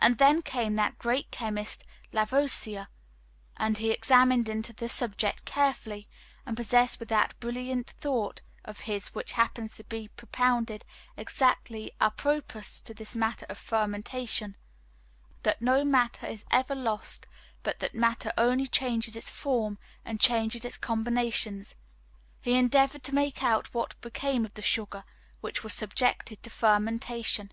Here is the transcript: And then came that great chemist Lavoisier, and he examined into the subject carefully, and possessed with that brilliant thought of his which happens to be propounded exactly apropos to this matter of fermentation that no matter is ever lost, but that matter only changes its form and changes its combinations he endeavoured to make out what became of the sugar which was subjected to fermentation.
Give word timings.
And 0.00 0.18
then 0.18 0.42
came 0.42 0.76
that 0.76 1.00
great 1.00 1.32
chemist 1.32 1.82
Lavoisier, 2.12 2.86
and 3.56 3.78
he 3.78 3.90
examined 3.90 4.48
into 4.48 4.72
the 4.72 4.88
subject 4.88 5.44
carefully, 5.44 6.06
and 6.46 6.56
possessed 6.56 7.00
with 7.00 7.08
that 7.08 7.34
brilliant 7.40 7.90
thought 7.90 8.42
of 8.64 8.82
his 8.86 9.08
which 9.08 9.32
happens 9.32 9.72
to 9.72 9.82
be 9.82 10.06
propounded 10.06 10.84
exactly 11.16 11.90
apropos 12.00 12.62
to 12.84 12.94
this 12.94 13.16
matter 13.16 13.44
of 13.48 13.58
fermentation 13.58 14.56
that 15.42 15.60
no 15.60 15.82
matter 15.84 16.28
is 16.28 16.44
ever 16.52 16.76
lost, 16.76 17.26
but 17.64 17.80
that 17.80 17.92
matter 17.92 18.32
only 18.38 18.68
changes 18.68 19.16
its 19.16 19.28
form 19.28 19.78
and 20.04 20.20
changes 20.20 20.64
its 20.64 20.78
combinations 20.78 21.74
he 22.40 22.54
endeavoured 22.56 23.02
to 23.02 23.12
make 23.16 23.42
out 23.42 23.74
what 23.74 24.00
became 24.00 24.44
of 24.44 24.54
the 24.54 24.62
sugar 24.62 25.02
which 25.40 25.64
was 25.64 25.74
subjected 25.74 26.40
to 26.44 26.50
fermentation. 26.50 27.50